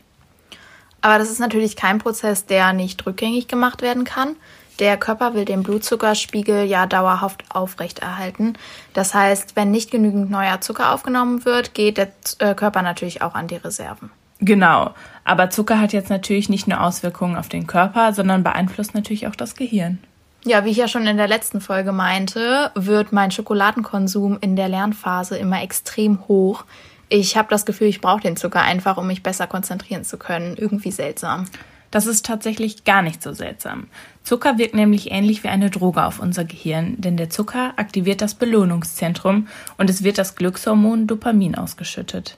Aber 1.00 1.18
das 1.18 1.30
ist 1.30 1.40
natürlich 1.40 1.74
kein 1.74 1.98
Prozess, 1.98 2.46
der 2.46 2.72
nicht 2.72 3.04
rückgängig 3.04 3.48
gemacht 3.48 3.82
werden 3.82 4.04
kann. 4.04 4.36
Der 4.78 4.96
Körper 4.96 5.34
will 5.34 5.44
den 5.44 5.62
Blutzuckerspiegel 5.62 6.64
ja 6.64 6.86
dauerhaft 6.86 7.44
aufrechterhalten. 7.48 8.54
Das 8.92 9.12
heißt, 9.14 9.56
wenn 9.56 9.70
nicht 9.70 9.90
genügend 9.90 10.30
neuer 10.30 10.60
Zucker 10.60 10.92
aufgenommen 10.92 11.44
wird, 11.44 11.74
geht 11.74 11.98
der 11.98 12.08
äh, 12.38 12.54
Körper 12.54 12.82
natürlich 12.82 13.22
auch 13.22 13.34
an 13.34 13.48
die 13.48 13.56
Reserven. 13.56 14.10
Genau. 14.40 14.94
Aber 15.24 15.50
Zucker 15.50 15.80
hat 15.80 15.92
jetzt 15.92 16.10
natürlich 16.10 16.48
nicht 16.48 16.68
nur 16.68 16.80
Auswirkungen 16.80 17.36
auf 17.36 17.48
den 17.48 17.66
Körper, 17.66 18.12
sondern 18.12 18.44
beeinflusst 18.44 18.94
natürlich 18.94 19.26
auch 19.26 19.34
das 19.34 19.56
Gehirn. 19.56 19.98
Ja, 20.44 20.64
wie 20.64 20.70
ich 20.70 20.76
ja 20.76 20.86
schon 20.86 21.06
in 21.06 21.16
der 21.16 21.26
letzten 21.26 21.60
Folge 21.60 21.90
meinte, 21.90 22.70
wird 22.74 23.12
mein 23.12 23.32
Schokoladenkonsum 23.32 24.38
in 24.40 24.54
der 24.54 24.68
Lernphase 24.68 25.36
immer 25.36 25.62
extrem 25.62 26.26
hoch. 26.28 26.64
Ich 27.08 27.36
habe 27.36 27.48
das 27.50 27.66
Gefühl, 27.66 27.88
ich 27.88 28.00
brauche 28.00 28.20
den 28.20 28.36
Zucker 28.36 28.62
einfach, 28.62 28.96
um 28.96 29.08
mich 29.08 29.22
besser 29.22 29.46
konzentrieren 29.46 30.04
zu 30.04 30.16
können. 30.16 30.56
Irgendwie 30.56 30.92
seltsam. 30.92 31.46
Das 31.90 32.06
ist 32.06 32.26
tatsächlich 32.26 32.84
gar 32.84 33.02
nicht 33.02 33.22
so 33.22 33.32
seltsam. 33.32 33.86
Zucker 34.22 34.58
wirkt 34.58 34.74
nämlich 34.74 35.10
ähnlich 35.10 35.42
wie 35.42 35.48
eine 35.48 35.70
Droge 35.70 36.04
auf 36.04 36.20
unser 36.20 36.44
Gehirn, 36.44 36.96
denn 36.98 37.16
der 37.16 37.30
Zucker 37.30 37.72
aktiviert 37.76 38.20
das 38.20 38.34
Belohnungszentrum 38.34 39.48
und 39.78 39.88
es 39.88 40.04
wird 40.04 40.18
das 40.18 40.36
Glückshormon 40.36 41.06
Dopamin 41.06 41.54
ausgeschüttet. 41.54 42.36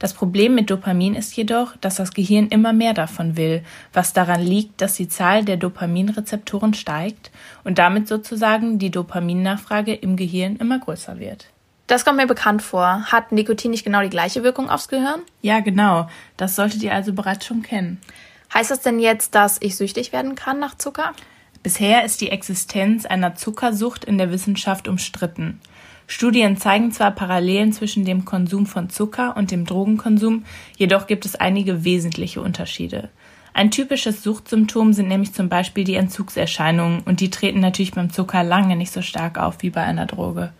Das 0.00 0.14
Problem 0.14 0.54
mit 0.54 0.70
Dopamin 0.70 1.14
ist 1.14 1.36
jedoch, 1.36 1.76
dass 1.76 1.96
das 1.96 2.12
Gehirn 2.14 2.48
immer 2.48 2.72
mehr 2.72 2.94
davon 2.94 3.36
will, 3.36 3.62
was 3.92 4.14
daran 4.14 4.40
liegt, 4.40 4.80
dass 4.80 4.94
die 4.94 5.08
Zahl 5.08 5.44
der 5.44 5.58
Dopaminrezeptoren 5.58 6.72
steigt 6.72 7.30
und 7.64 7.78
damit 7.78 8.08
sozusagen 8.08 8.78
die 8.78 8.90
Dopaminnachfrage 8.90 9.92
im 9.92 10.16
Gehirn 10.16 10.56
immer 10.56 10.78
größer 10.78 11.18
wird. 11.18 11.48
Das 11.86 12.04
kommt 12.04 12.16
mir 12.16 12.26
bekannt 12.26 12.62
vor. 12.62 13.12
Hat 13.12 13.32
Nikotin 13.32 13.72
nicht 13.72 13.84
genau 13.84 14.00
die 14.00 14.10
gleiche 14.10 14.42
Wirkung 14.42 14.70
aufs 14.70 14.88
Gehirn? 14.88 15.20
Ja, 15.42 15.60
genau. 15.60 16.08
Das 16.36 16.56
solltet 16.56 16.82
ihr 16.82 16.94
also 16.94 17.12
bereits 17.12 17.44
schon 17.44 17.62
kennen. 17.62 18.00
Heißt 18.52 18.70
das 18.70 18.80
denn 18.80 18.98
jetzt, 18.98 19.34
dass 19.34 19.58
ich 19.60 19.76
süchtig 19.76 20.12
werden 20.12 20.34
kann 20.34 20.58
nach 20.58 20.76
Zucker? 20.76 21.12
Bisher 21.62 22.04
ist 22.04 22.20
die 22.20 22.30
Existenz 22.30 23.06
einer 23.06 23.34
Zuckersucht 23.34 24.04
in 24.04 24.18
der 24.18 24.30
Wissenschaft 24.30 24.88
umstritten. 24.88 25.60
Studien 26.06 26.56
zeigen 26.56 26.90
zwar 26.90 27.12
Parallelen 27.12 27.72
zwischen 27.72 28.04
dem 28.04 28.24
Konsum 28.24 28.66
von 28.66 28.90
Zucker 28.90 29.36
und 29.36 29.52
dem 29.52 29.64
Drogenkonsum, 29.64 30.44
jedoch 30.76 31.06
gibt 31.06 31.24
es 31.24 31.36
einige 31.36 31.84
wesentliche 31.84 32.40
Unterschiede. 32.40 33.10
Ein 33.52 33.70
typisches 33.70 34.22
Suchtsymptom 34.22 34.92
sind 34.92 35.08
nämlich 35.08 35.32
zum 35.34 35.48
Beispiel 35.48 35.84
die 35.84 35.94
Entzugserscheinungen 35.94 37.02
und 37.04 37.20
die 37.20 37.30
treten 37.30 37.60
natürlich 37.60 37.92
beim 37.92 38.10
Zucker 38.10 38.42
lange 38.42 38.74
nicht 38.74 38.92
so 38.92 39.02
stark 39.02 39.38
auf 39.38 39.58
wie 39.60 39.70
bei 39.70 39.82
einer 39.82 40.06
Droge. 40.06 40.52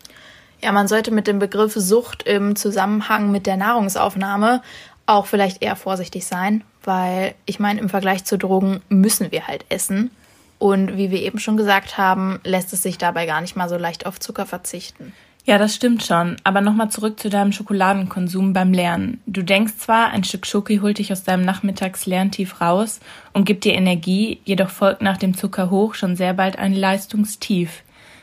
Ja, 0.62 0.72
man 0.72 0.86
sollte 0.86 1.10
mit 1.10 1.26
dem 1.26 1.38
Begriff 1.38 1.72
Sucht 1.74 2.24
im 2.24 2.54
Zusammenhang 2.54 3.30
mit 3.30 3.46
der 3.46 3.56
Nahrungsaufnahme 3.56 4.62
auch 5.06 5.26
vielleicht 5.26 5.62
eher 5.62 5.76
vorsichtig 5.76 6.26
sein, 6.26 6.62
weil 6.84 7.34
ich 7.46 7.58
meine, 7.58 7.80
im 7.80 7.88
Vergleich 7.88 8.24
zu 8.24 8.38
Drogen 8.38 8.80
müssen 8.88 9.32
wir 9.32 9.46
halt 9.46 9.64
essen. 9.68 10.10
Und 10.58 10.96
wie 10.96 11.10
wir 11.10 11.22
eben 11.22 11.38
schon 11.38 11.56
gesagt 11.56 11.96
haben, 11.96 12.40
lässt 12.44 12.72
es 12.72 12.82
sich 12.82 12.98
dabei 12.98 13.26
gar 13.26 13.40
nicht 13.40 13.56
mal 13.56 13.68
so 13.68 13.76
leicht 13.76 14.04
auf 14.04 14.20
Zucker 14.20 14.44
verzichten. 14.44 15.12
Ja, 15.46 15.58
das 15.58 15.74
stimmt 15.74 16.04
schon. 16.04 16.36
Aber 16.44 16.60
nochmal 16.60 16.90
zurück 16.90 17.18
zu 17.18 17.30
deinem 17.30 17.52
Schokoladenkonsum 17.52 18.52
beim 18.52 18.72
Lernen. 18.72 19.20
Du 19.26 19.42
denkst 19.42 19.78
zwar, 19.78 20.10
ein 20.10 20.24
Stück 20.24 20.46
Schoki 20.46 20.78
holt 20.78 20.98
dich 20.98 21.12
aus 21.12 21.24
deinem 21.24 21.44
Nachmittagslerntief 21.44 22.60
raus 22.60 23.00
und 23.32 23.46
gibt 23.46 23.64
dir 23.64 23.74
Energie, 23.74 24.40
jedoch 24.44 24.68
folgt 24.68 25.02
nach 25.02 25.16
dem 25.16 25.34
Zuckerhoch 25.34 25.94
schon 25.94 26.14
sehr 26.14 26.34
bald 26.34 26.58
ein 26.58 26.74
Leistungstief. 26.74 27.82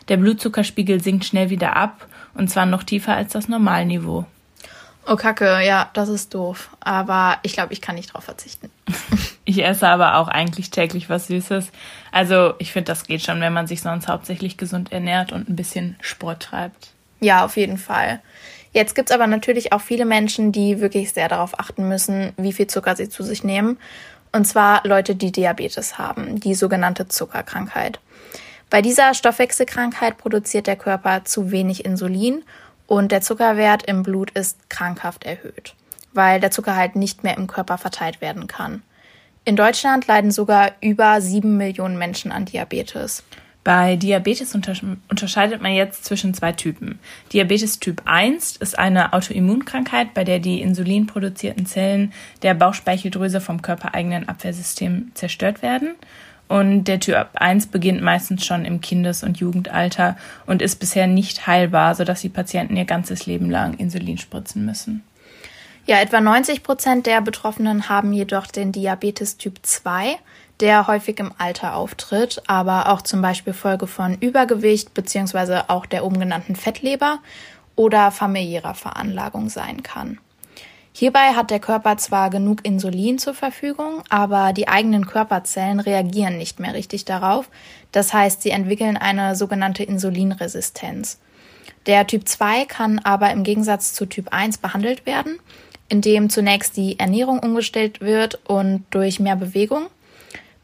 Der 0.10 0.18
Blutzuckerspiegel 0.18 1.02
sinkt 1.02 1.26
schnell 1.26 1.50
wieder 1.50 1.76
ab 1.76 2.08
und 2.36 2.50
zwar 2.50 2.66
noch 2.66 2.84
tiefer 2.84 3.16
als 3.16 3.34
das 3.34 3.50
Normalniveau. 3.50 4.26
Oh 5.10 5.16
Kacke, 5.16 5.62
ja, 5.62 5.90
das 5.94 6.10
ist 6.10 6.34
doof. 6.34 6.70
Aber 6.82 7.38
ich 7.44 7.54
glaube, 7.54 7.72
ich 7.72 7.82
kann 7.82 7.96
nicht 7.96 8.14
drauf 8.14 8.26
verzichten. 8.26 8.70
ich 9.46 9.64
esse 9.64 9.88
aber 9.88 10.16
auch 10.16 10.28
eigentlich 10.28 10.70
täglich 10.70 11.10
was 11.10 11.28
Süßes. 11.28 11.72
Also 12.12 12.56
ich 12.60 12.74
finde, 12.74 12.92
das 12.92 13.06
geht 13.06 13.22
schon, 13.22 13.40
wenn 13.40 13.54
man 13.54 13.68
sich 13.68 13.82
sonst 13.82 14.10
hauptsächlich 14.10 14.58
gesund 14.58 14.92
ernährt 14.92 15.32
und 15.32 15.48
ein 15.50 15.56
bisschen 15.56 15.96
Sport 16.02 16.44
treibt. 16.44 16.92
Ja, 17.22 17.46
auf 17.46 17.56
jeden 17.56 17.78
Fall. 17.78 18.20
Jetzt 18.74 18.96
gibt's 18.96 19.12
aber 19.12 19.28
natürlich 19.28 19.72
auch 19.72 19.82
viele 19.82 20.06
Menschen, 20.06 20.52
die 20.52 20.82
wirklich 20.82 21.14
sehr 21.14 21.30
darauf 21.30 21.58
achten 21.58 21.88
müssen, 21.88 22.34
wie 22.38 22.54
viel 22.54 22.68
Zucker 22.68 22.96
sie 22.96 23.08
zu 23.08 23.24
sich 23.24 23.46
nehmen. 23.46 23.80
Und 24.34 24.46
zwar 24.46 24.86
Leute, 24.86 25.16
die 25.16 25.32
Diabetes 25.32 25.98
haben, 25.98 26.40
die 26.40 26.54
sogenannte 26.54 27.08
Zuckerkrankheit. 27.08 28.00
Bei 28.70 28.82
dieser 28.82 29.14
Stoffwechselkrankheit 29.14 30.18
produziert 30.18 30.68
der 30.68 30.76
Körper 30.76 31.24
zu 31.24 31.52
wenig 31.52 31.86
Insulin 31.86 32.44
und 32.88 33.12
der 33.12 33.22
Zuckerwert 33.22 33.84
im 33.84 34.02
Blut 34.02 34.32
ist 34.32 34.70
krankhaft 34.70 35.26
erhöht, 35.26 35.76
weil 36.14 36.40
der 36.40 36.52
Zucker 36.52 36.76
halt 36.76 36.96
nicht 36.96 37.24
mehr 37.24 37.38
im 37.38 37.48
Körper 37.48 37.78
verteilt 37.78 38.22
werden 38.22 38.48
kann. 38.48 38.82
In 39.46 39.56
Deutschland 39.56 40.08
leiden 40.08 40.32
sogar 40.32 40.72
über 40.82 41.22
sieben 41.22 41.58
Millionen 41.58 41.98
Menschen 41.98 42.32
an 42.32 42.46
Diabetes. 42.46 43.24
Bei 43.64 43.98
Diabetes 43.98 44.56
unterscheidet 44.56 45.62
man 45.62 45.74
jetzt 45.74 46.06
zwischen 46.06 46.34
zwei 46.34 46.54
Typen. 46.54 47.00
Diabetes 47.34 47.80
Typ 47.80 48.02
1 48.06 48.56
ist 48.58 48.80
eine 48.80 49.12
Autoimmunkrankheit, 49.12 50.14
bei 50.14 50.24
der 50.24 50.40
die 50.40 50.62
insulinproduzierten 50.62 51.66
Zellen 51.66 52.14
der 52.44 52.54
Bauchspeicheldrüse 52.54 53.42
vom 53.42 53.62
körpereigenen 53.62 54.30
Abwehrsystem 54.30 55.12
zerstört 55.16 55.62
werden. 55.62 55.96
Und 56.48 56.86
der 56.86 57.00
Typ 57.00 57.28
1 57.34 57.68
beginnt 57.68 58.02
meistens 58.02 58.46
schon 58.46 58.64
im 58.64 58.80
Kindes- 58.82 59.24
und 59.24 59.38
Jugendalter 59.38 60.18
und 60.46 60.62
ist 60.62 60.80
bisher 60.80 61.08
nicht 61.08 61.46
heilbar, 61.48 61.96
sodass 61.96 62.22
die 62.22 62.30
Patienten 62.30 62.78
ihr 62.78 62.86
ganzes 62.86 63.26
Leben 63.26 63.50
lang 63.50 63.74
Insulin 63.74 64.18
spritzen 64.18 64.66
müssen. 64.66 65.04
Ja, 65.86 66.00
etwa 66.00 66.20
90 66.20 66.64
Prozent 66.64 67.06
der 67.06 67.22
Betroffenen 67.22 67.90
haben 67.90 68.12
jedoch 68.14 68.48
den 68.48 68.72
Diabetes 68.72 69.38
Typ 69.38 69.60
2 69.62 70.18
der 70.60 70.88
häufig 70.88 71.20
im 71.20 71.32
Alter 71.38 71.76
auftritt, 71.76 72.42
aber 72.48 72.90
auch 72.90 73.02
zum 73.02 73.22
Beispiel 73.22 73.54
Folge 73.54 73.88
von 73.88 74.16
Übergewicht 74.16 74.94
beziehungsweise 74.94 75.70
auch 75.70 75.86
der 75.86 76.04
oben 76.04 76.20
genannten 76.20 76.56
Fettleber 76.56 77.20
oder 77.76 78.12
familiärer 78.12 78.74
Veranlagung 78.74 79.50
sein 79.50 79.84
kann. 79.84 80.20
Hierbei 81.00 81.36
hat 81.36 81.52
der 81.52 81.60
Körper 81.60 81.96
zwar 81.98 82.32
genug 82.32 82.66
Insulin 82.66 83.20
zur 83.20 83.36
Verfügung, 83.36 84.02
aber 84.10 84.52
die 84.52 84.68
eigenen 84.68 85.06
Körperzellen 85.06 85.80
reagieren 85.80 86.40
nicht 86.40 86.60
mehr 86.60 86.74
richtig 86.74 87.06
darauf. 87.06 87.52
Das 87.92 88.14
heißt, 88.14 88.42
sie 88.42 88.50
entwickeln 88.50 88.98
eine 88.98 89.36
sogenannte 89.36 89.84
Insulinresistenz. 89.84 91.20
Der 91.86 92.08
Typ 92.08 92.28
2 92.28 92.66
kann 92.66 92.98
aber 92.98 93.30
im 93.30 93.44
Gegensatz 93.44 93.94
zu 93.94 94.08
Typ 94.08 94.34
1 94.34 94.58
behandelt 94.58 95.06
werden, 95.06 95.38
indem 95.88 96.32
zunächst 96.32 96.76
die 96.78 96.98
Ernährung 96.98 97.38
umgestellt 97.38 98.02
wird 98.02 98.40
und 98.48 98.84
durch 98.90 99.20
mehr 99.20 99.36
Bewegung 99.36 99.90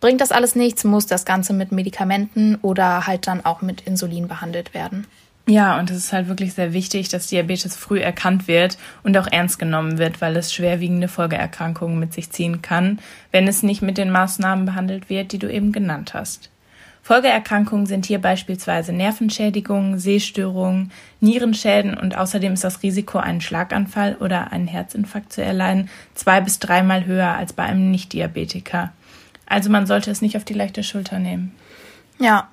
Bringt 0.04 0.20
das 0.20 0.34
alles 0.34 0.56
nichts, 0.56 0.84
muss 0.84 1.06
das 1.06 1.24
Ganze 1.24 1.54
mit 1.54 1.72
Medikamenten 1.72 2.58
oder 2.62 3.08
halt 3.08 3.26
dann 3.26 3.46
auch 3.46 3.62
mit 3.62 3.80
Insulin 3.88 4.28
behandelt 4.28 4.74
werden. 4.74 5.08
Ja, 5.46 5.78
und 5.78 5.92
es 5.92 5.98
ist 5.98 6.14
halt 6.14 6.30
wirklich 6.30 6.54
sehr 6.54 6.72
wichtig, 6.72 7.10
dass 7.10 7.28
Diabetes 7.28 7.76
früh 7.76 8.00
erkannt 8.00 8.48
wird 8.48 8.78
und 9.04 9.18
auch 9.18 9.28
ernst 9.28 9.60
genommen 9.60 9.98
wird, 9.98 10.22
weil 10.22 10.38
es 10.38 10.54
schwerwiegende 10.54 11.10
Folgeerkrankungen 11.10 12.00
mit 12.00 12.14
sich 12.14 12.32
ziehen 12.32 12.62
kann, 12.62 13.00
wenn 13.32 13.48
es 13.48 13.62
nicht 13.62 13.82
mit 13.82 13.98
den 13.98 14.10
Maßnahmen 14.10 14.66
behandelt 14.66 15.10
wird, 15.10 15.34
die 15.34 15.40
du 15.40 15.52
eben 15.52 15.74
genannt 15.74 16.14
hast. 16.14 16.50
Folgeerkrankungen 17.02 17.86
sind 17.86 18.06
hier 18.06 18.22
beispielsweise 18.22 18.94
Nervenschädigungen, 18.94 20.00
Sehstörungen, 20.00 20.92
Nierenschäden 21.20 21.98
und 21.98 22.16
außerdem 22.16 22.54
ist 22.54 22.64
das 22.64 22.82
Risiko, 22.82 23.18
einen 23.18 23.42
Schlaganfall 23.42 24.16
oder 24.22 24.54
einen 24.54 24.68
Herzinfarkt 24.68 25.34
zu 25.34 25.44
erleiden, 25.44 25.90
zwei 26.16 26.40
bis 26.40 26.60
dreimal 26.60 27.06
höher 27.06 27.36
als 27.36 27.52
bei 27.52 27.64
einem 27.64 27.92
Nicht-Diabetiker. 27.92 28.94
Also 29.46 29.70
man 29.70 29.86
sollte 29.86 30.10
es 30.12 30.22
nicht 30.22 30.38
auf 30.38 30.46
die 30.46 30.54
leichte 30.54 30.82
Schulter 30.82 31.20
nehmen. 31.20 31.54
Ja. 32.20 32.48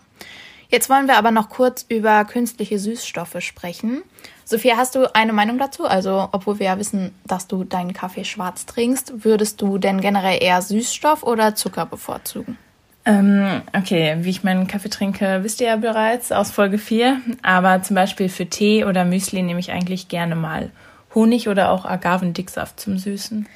Jetzt 0.71 0.89
wollen 0.89 1.09
wir 1.09 1.17
aber 1.17 1.33
noch 1.33 1.49
kurz 1.49 1.85
über 1.89 2.25
künstliche 2.25 2.79
Süßstoffe 2.79 3.41
sprechen. 3.41 4.03
Sophia, 4.45 4.77
hast 4.77 4.95
du 4.95 5.13
eine 5.15 5.33
Meinung 5.33 5.59
dazu? 5.59 5.85
Also, 5.85 6.29
obwohl 6.31 6.61
wir 6.61 6.67
ja 6.67 6.79
wissen, 6.79 7.13
dass 7.27 7.49
du 7.49 7.65
deinen 7.65 7.93
Kaffee 7.93 8.25
schwarz 8.25 8.67
trinkst, 8.67 9.25
würdest 9.25 9.61
du 9.61 9.79
denn 9.79 10.01
generell 10.01 10.43
eher 10.43 10.63
Süßstoff 10.63 11.25
oder 11.25 11.57
Zucker 11.57 11.87
bevorzugen? 11.87 12.57
Ähm, 13.05 13.63
okay, 13.77 14.17
wie 14.21 14.31
ich 14.31 14.45
meinen 14.45 14.67
Kaffee 14.67 14.91
trinke, 14.91 15.41
wisst 15.43 15.61
ihr 15.61 15.69
ja 15.69 15.77
bereits 15.77 16.31
aus 16.31 16.51
Folge 16.51 16.79
4. 16.79 17.21
Aber 17.43 17.83
zum 17.83 17.97
Beispiel 17.97 18.29
für 18.29 18.47
Tee 18.47 18.85
oder 18.85 19.05
Müsli 19.05 19.43
nehme 19.43 19.59
ich 19.59 19.73
eigentlich 19.73 20.09
gerne 20.09 20.37
mal 20.37 20.71
Honig 21.15 21.49
oder 21.49 21.73
auch 21.73 21.85
Agavendicksaft 21.85 22.79
zum 22.79 22.99
Süßen. 22.99 23.49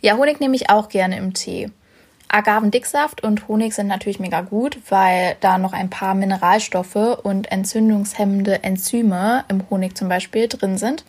Ja, 0.00 0.16
Honig 0.16 0.40
nehme 0.40 0.54
ich 0.54 0.68
auch 0.68 0.88
gerne 0.88 1.16
im 1.16 1.32
Tee. 1.32 1.70
Agavendicksaft 2.28 3.22
und 3.22 3.48
Honig 3.48 3.74
sind 3.74 3.86
natürlich 3.86 4.20
mega 4.20 4.42
gut, 4.42 4.78
weil 4.88 5.36
da 5.40 5.58
noch 5.58 5.72
ein 5.72 5.90
paar 5.90 6.14
Mineralstoffe 6.14 7.18
und 7.22 7.50
entzündungshemmende 7.50 8.62
Enzyme 8.62 9.44
im 9.48 9.68
Honig 9.70 9.96
zum 9.96 10.08
Beispiel 10.08 10.48
drin 10.48 10.76
sind. 10.78 11.04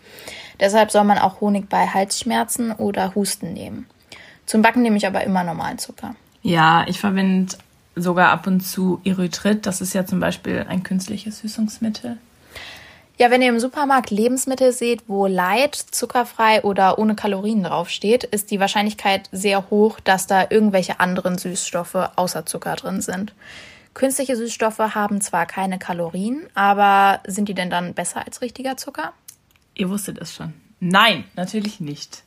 Deshalb 0.59 0.91
soll 0.91 1.03
man 1.03 1.17
auch 1.17 1.41
Honig 1.41 1.69
bei 1.69 1.87
Halsschmerzen 1.87 2.71
oder 2.71 3.15
Husten 3.15 3.53
nehmen. 3.53 3.87
Zum 4.45 4.61
Backen 4.61 4.81
nehme 4.81 4.97
ich 4.97 5.07
aber 5.07 5.23
immer 5.23 5.43
normalen 5.43 5.77
Zucker. 5.77 6.15
Ja, 6.41 6.85
ich 6.87 6.99
verwende 6.99 7.55
sogar 7.95 8.31
ab 8.31 8.47
und 8.47 8.61
zu 8.61 9.01
Erythrit. 9.03 9.65
Das 9.65 9.81
ist 9.81 9.93
ja 9.93 10.05
zum 10.05 10.19
Beispiel 10.19 10.65
ein 10.67 10.83
künstliches 10.83 11.39
Süßungsmittel. 11.39 12.17
Ja, 13.21 13.29
wenn 13.31 13.41
ihr 13.41 13.49
im 13.49 13.59
Supermarkt 13.59 14.11
Lebensmittel 14.11 14.71
seht, 14.71 15.03
wo 15.07 15.27
light, 15.27 15.75
zuckerfrei 15.75 16.63
oder 16.63 16.97
ohne 16.97 17.15
Kalorien 17.15 17.63
draufsteht, 17.63 18.23
ist 18.23 18.49
die 18.49 18.61
Wahrscheinlichkeit 18.61 19.27
sehr 19.33 19.69
hoch, 19.69 19.99
dass 19.99 20.25
da 20.25 20.47
irgendwelche 20.49 21.01
anderen 21.01 21.37
Süßstoffe 21.37 22.11
außer 22.15 22.45
Zucker 22.45 22.77
drin 22.77 23.01
sind. 23.01 23.33
Künstliche 23.93 24.37
Süßstoffe 24.37 24.79
haben 24.79 25.19
zwar 25.19 25.45
keine 25.47 25.79
Kalorien, 25.79 26.43
aber 26.53 27.19
sind 27.27 27.49
die 27.49 27.53
denn 27.53 27.69
dann 27.69 27.93
besser 27.93 28.25
als 28.25 28.41
richtiger 28.41 28.77
Zucker? 28.77 29.11
Ihr 29.75 29.89
wusstet 29.89 30.17
es 30.17 30.33
schon. 30.33 30.53
Nein, 30.79 31.25
natürlich 31.35 31.81
nicht. 31.81 32.23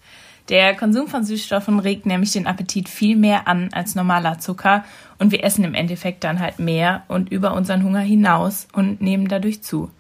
Der 0.51 0.77
Konsum 0.77 1.09
von 1.09 1.25
Süßstoffen 1.25 1.79
regt 1.79 2.05
nämlich 2.05 2.33
den 2.33 2.47
Appetit 2.47 2.91
viel 2.91 3.17
mehr 3.17 3.49
an 3.49 3.71
als 3.73 3.95
normaler 3.95 4.41
Zucker 4.41 4.85
und 5.19 5.33
wir 5.33 5.43
essen 5.43 5.65
im 5.65 5.73
Endeffekt 5.73 6.23
dann 6.23 6.39
halt 6.39 6.59
mehr 6.59 7.05
und 7.09 7.33
über 7.33 7.55
unseren 7.55 7.83
Hunger 7.83 8.01
hinaus 8.01 8.69
und 8.75 9.01
nehmen 9.01 9.29
dadurch 9.29 9.63
zu. 9.63 9.91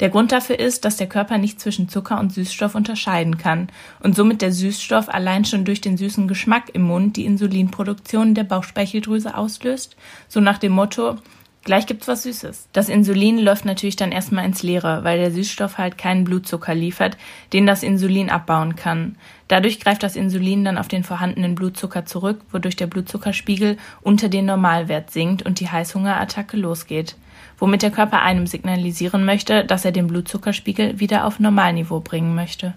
Der 0.00 0.10
Grund 0.10 0.32
dafür 0.32 0.58
ist, 0.58 0.84
dass 0.84 0.96
der 0.96 1.08
Körper 1.08 1.38
nicht 1.38 1.60
zwischen 1.60 1.88
Zucker 1.88 2.20
und 2.20 2.32
Süßstoff 2.32 2.74
unterscheiden 2.74 3.38
kann 3.38 3.68
und 4.00 4.14
somit 4.14 4.42
der 4.42 4.52
Süßstoff 4.52 5.08
allein 5.08 5.44
schon 5.44 5.64
durch 5.64 5.80
den 5.80 5.96
süßen 5.96 6.28
Geschmack 6.28 6.70
im 6.74 6.82
Mund 6.82 7.16
die 7.16 7.24
Insulinproduktion 7.24 8.34
der 8.34 8.44
Bauchspeicheldrüse 8.44 9.34
auslöst, 9.34 9.96
so 10.28 10.40
nach 10.40 10.58
dem 10.58 10.72
Motto, 10.72 11.16
gleich 11.64 11.86
gibt's 11.86 12.08
was 12.08 12.24
Süßes. 12.24 12.68
Das 12.74 12.90
Insulin 12.90 13.38
läuft 13.38 13.64
natürlich 13.64 13.96
dann 13.96 14.12
erstmal 14.12 14.44
ins 14.44 14.62
Leere, 14.62 15.02
weil 15.02 15.18
der 15.18 15.32
Süßstoff 15.32 15.78
halt 15.78 15.96
keinen 15.96 16.24
Blutzucker 16.24 16.74
liefert, 16.74 17.16
den 17.54 17.66
das 17.66 17.82
Insulin 17.82 18.28
abbauen 18.28 18.76
kann. 18.76 19.16
Dadurch 19.48 19.80
greift 19.80 20.02
das 20.02 20.14
Insulin 20.14 20.64
dann 20.64 20.76
auf 20.76 20.88
den 20.88 21.04
vorhandenen 21.04 21.54
Blutzucker 21.54 22.04
zurück, 22.04 22.42
wodurch 22.52 22.76
der 22.76 22.86
Blutzuckerspiegel 22.86 23.78
unter 24.02 24.28
den 24.28 24.44
Normalwert 24.44 25.10
sinkt 25.10 25.42
und 25.42 25.58
die 25.60 25.70
Heißhungerattacke 25.70 26.58
losgeht 26.58 27.16
womit 27.58 27.82
der 27.82 27.90
Körper 27.90 28.22
einem 28.22 28.46
signalisieren 28.46 29.24
möchte, 29.24 29.64
dass 29.64 29.84
er 29.84 29.92
den 29.92 30.06
Blutzuckerspiegel 30.06 31.00
wieder 31.00 31.24
auf 31.24 31.38
Normalniveau 31.40 32.00
bringen 32.00 32.34
möchte. 32.34 32.74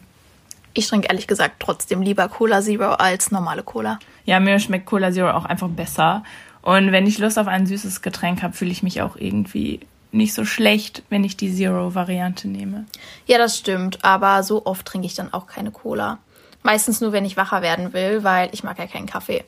Ich 0.73 0.87
trinke 0.87 1.07
ehrlich 1.09 1.27
gesagt 1.27 1.55
trotzdem 1.59 2.01
lieber 2.01 2.29
Cola 2.29 2.61
Zero 2.61 2.93
als 2.93 3.31
normale 3.31 3.63
Cola. 3.63 3.99
Ja, 4.25 4.39
mir 4.39 4.59
schmeckt 4.59 4.85
Cola 4.85 5.11
Zero 5.11 5.31
auch 5.31 5.45
einfach 5.45 5.67
besser. 5.67 6.23
Und 6.61 6.91
wenn 6.91 7.07
ich 7.07 7.17
Lust 7.17 7.39
auf 7.39 7.47
ein 7.47 7.65
süßes 7.65 8.01
Getränk 8.01 8.43
habe, 8.43 8.53
fühle 8.53 8.71
ich 8.71 8.83
mich 8.83 9.01
auch 9.01 9.15
irgendwie 9.15 9.79
nicht 10.11 10.33
so 10.33 10.45
schlecht, 10.45 11.03
wenn 11.09 11.23
ich 11.23 11.37
die 11.37 11.53
Zero-Variante 11.53 12.47
nehme. 12.47 12.85
Ja, 13.25 13.37
das 13.37 13.57
stimmt, 13.57 14.03
aber 14.03 14.43
so 14.43 14.65
oft 14.65 14.85
trinke 14.85 15.07
ich 15.07 15.15
dann 15.15 15.33
auch 15.33 15.47
keine 15.47 15.71
Cola. 15.71 16.19
Meistens 16.63 16.99
nur, 16.99 17.11
wenn 17.11 17.25
ich 17.25 17.37
wacher 17.37 17.61
werden 17.61 17.93
will, 17.93 18.23
weil 18.23 18.49
ich 18.51 18.63
mag 18.63 18.77
ja 18.79 18.87
keinen 18.87 19.05
Kaffee. 19.05 19.43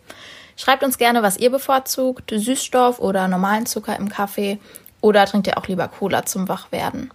Schreibt 0.55 0.83
uns 0.83 0.97
gerne, 0.97 1.23
was 1.23 1.37
ihr 1.37 1.49
bevorzugt, 1.49 2.31
Süßstoff 2.33 2.99
oder 2.99 3.27
normalen 3.27 3.65
Zucker 3.65 3.97
im 3.97 4.09
Kaffee 4.09 4.59
oder 5.01 5.25
trinkt 5.25 5.47
ihr 5.47 5.57
auch 5.57 5.67
lieber 5.67 5.87
Cola 5.87 6.25
zum 6.25 6.47
Wachwerden? 6.47 7.11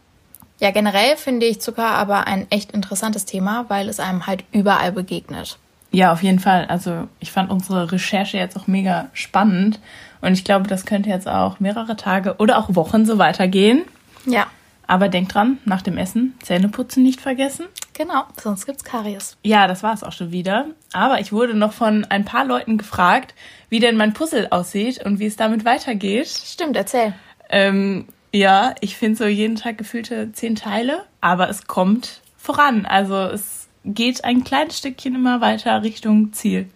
Ja, 0.58 0.70
generell 0.70 1.16
finde 1.16 1.46
ich 1.46 1.60
Zucker 1.60 1.86
aber 1.86 2.26
ein 2.26 2.46
echt 2.50 2.72
interessantes 2.72 3.24
Thema, 3.24 3.66
weil 3.68 3.88
es 3.88 4.00
einem 4.00 4.26
halt 4.26 4.44
überall 4.52 4.92
begegnet. 4.92 5.58
Ja, 5.92 6.12
auf 6.12 6.22
jeden 6.22 6.40
Fall. 6.40 6.66
Also 6.66 7.08
ich 7.20 7.30
fand 7.30 7.50
unsere 7.50 7.92
Recherche 7.92 8.38
jetzt 8.38 8.56
auch 8.56 8.66
mega 8.66 9.08
spannend 9.12 9.80
und 10.20 10.32
ich 10.32 10.44
glaube, 10.44 10.66
das 10.66 10.86
könnte 10.86 11.10
jetzt 11.10 11.28
auch 11.28 11.60
mehrere 11.60 11.96
Tage 11.96 12.36
oder 12.38 12.58
auch 12.58 12.74
Wochen 12.74 13.06
so 13.06 13.18
weitergehen. 13.18 13.84
Ja. 14.24 14.46
Aber 14.86 15.08
denkt 15.08 15.34
dran, 15.34 15.58
nach 15.64 15.82
dem 15.82 15.98
Essen 15.98 16.34
Zähneputzen 16.42 17.02
nicht 17.02 17.20
vergessen. 17.20 17.66
Genau, 17.92 18.24
sonst 18.40 18.66
gibt's 18.66 18.84
Karies. 18.84 19.36
Ja, 19.42 19.66
das 19.66 19.82
war 19.82 19.94
es 19.94 20.04
auch 20.04 20.12
schon 20.12 20.30
wieder. 20.30 20.66
Aber 20.92 21.20
ich 21.20 21.32
wurde 21.32 21.54
noch 21.54 21.72
von 21.72 22.04
ein 22.04 22.24
paar 22.24 22.44
Leuten 22.44 22.78
gefragt, 22.78 23.34
wie 23.68 23.80
denn 23.80 23.96
mein 23.96 24.12
Puzzle 24.12 24.48
aussieht 24.50 25.04
und 25.04 25.18
wie 25.18 25.26
es 25.26 25.36
damit 25.36 25.64
weitergeht. 25.64 26.28
Stimmt, 26.28 26.76
erzähl. 26.76 27.14
Ähm, 27.48 28.06
ja, 28.32 28.74
ich 28.80 28.96
finde 28.96 29.16
so 29.16 29.24
jeden 29.24 29.56
Tag 29.56 29.78
gefühlte 29.78 30.32
zehn 30.32 30.56
Teile, 30.56 31.04
aber 31.20 31.48
es 31.48 31.66
kommt 31.66 32.20
voran. 32.36 32.86
Also 32.86 33.16
es 33.16 33.68
geht 33.84 34.24
ein 34.24 34.44
kleines 34.44 34.78
Stückchen 34.78 35.14
immer 35.14 35.40
weiter 35.40 35.82
Richtung 35.82 36.32
Ziel. 36.32 36.68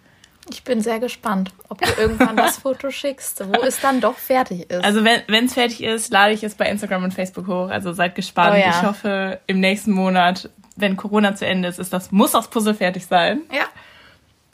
Ich 0.49 0.63
bin 0.63 0.81
sehr 0.81 0.99
gespannt, 0.99 1.51
ob 1.69 1.79
du 1.81 1.87
irgendwann 1.99 2.35
das 2.35 2.57
Foto 2.59 2.89
schickst, 2.89 3.43
wo 3.47 3.61
es 3.61 3.79
dann 3.79 4.01
doch 4.01 4.17
fertig 4.17 4.69
ist. 4.69 4.83
Also 4.83 5.03
wenn 5.03 5.45
es 5.45 5.53
fertig 5.53 5.83
ist, 5.83 6.11
lade 6.11 6.33
ich 6.33 6.43
es 6.43 6.55
bei 6.55 6.65
Instagram 6.65 7.03
und 7.03 7.13
Facebook 7.13 7.47
hoch. 7.47 7.69
Also 7.69 7.93
seid 7.93 8.15
gespannt. 8.15 8.55
Oh 8.55 8.59
ja. 8.59 8.69
Ich 8.69 8.81
hoffe, 8.81 9.39
im 9.47 9.59
nächsten 9.59 9.91
Monat, 9.91 10.49
wenn 10.75 10.97
Corona 10.97 11.35
zu 11.35 11.45
Ende 11.45 11.69
ist, 11.69 11.79
ist 11.79 11.93
das, 11.93 12.11
muss 12.11 12.31
das 12.31 12.49
Puzzle 12.49 12.73
fertig 12.73 13.05
sein. 13.05 13.41
Ja. 13.53 13.65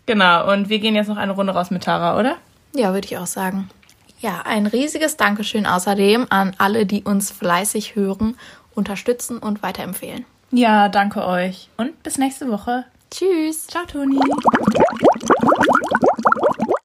Genau, 0.06 0.52
und 0.52 0.70
wir 0.70 0.80
gehen 0.80 0.96
jetzt 0.96 1.08
noch 1.08 1.18
eine 1.18 1.34
Runde 1.34 1.54
raus 1.54 1.72
mit 1.72 1.84
Tara, 1.84 2.20
oder? 2.20 2.38
Ja, 2.76 2.94
würde 2.94 3.06
ich 3.06 3.18
auch 3.18 3.28
sagen. 3.28 3.70
Ja, 4.20 4.42
ein 4.46 4.66
riesiges 4.66 5.18
Dankeschön 5.18 5.66
außerdem 5.66 6.28
an 6.30 6.54
alle, 6.58 6.86
die 6.86 7.04
uns 7.04 7.32
fleißig 7.32 7.96
hören, 7.96 8.38
unterstützen 8.74 9.38
und 9.38 9.62
weiterempfehlen. 9.62 10.26
Ja, 10.52 10.90
danke 10.90 11.26
euch 11.26 11.70
und 11.78 12.02
bis 12.04 12.18
nächste 12.18 12.50
Woche. 12.50 12.86
Tschüss. 13.12 13.68
Ciao, 13.68 13.86
Toni. 13.86 14.20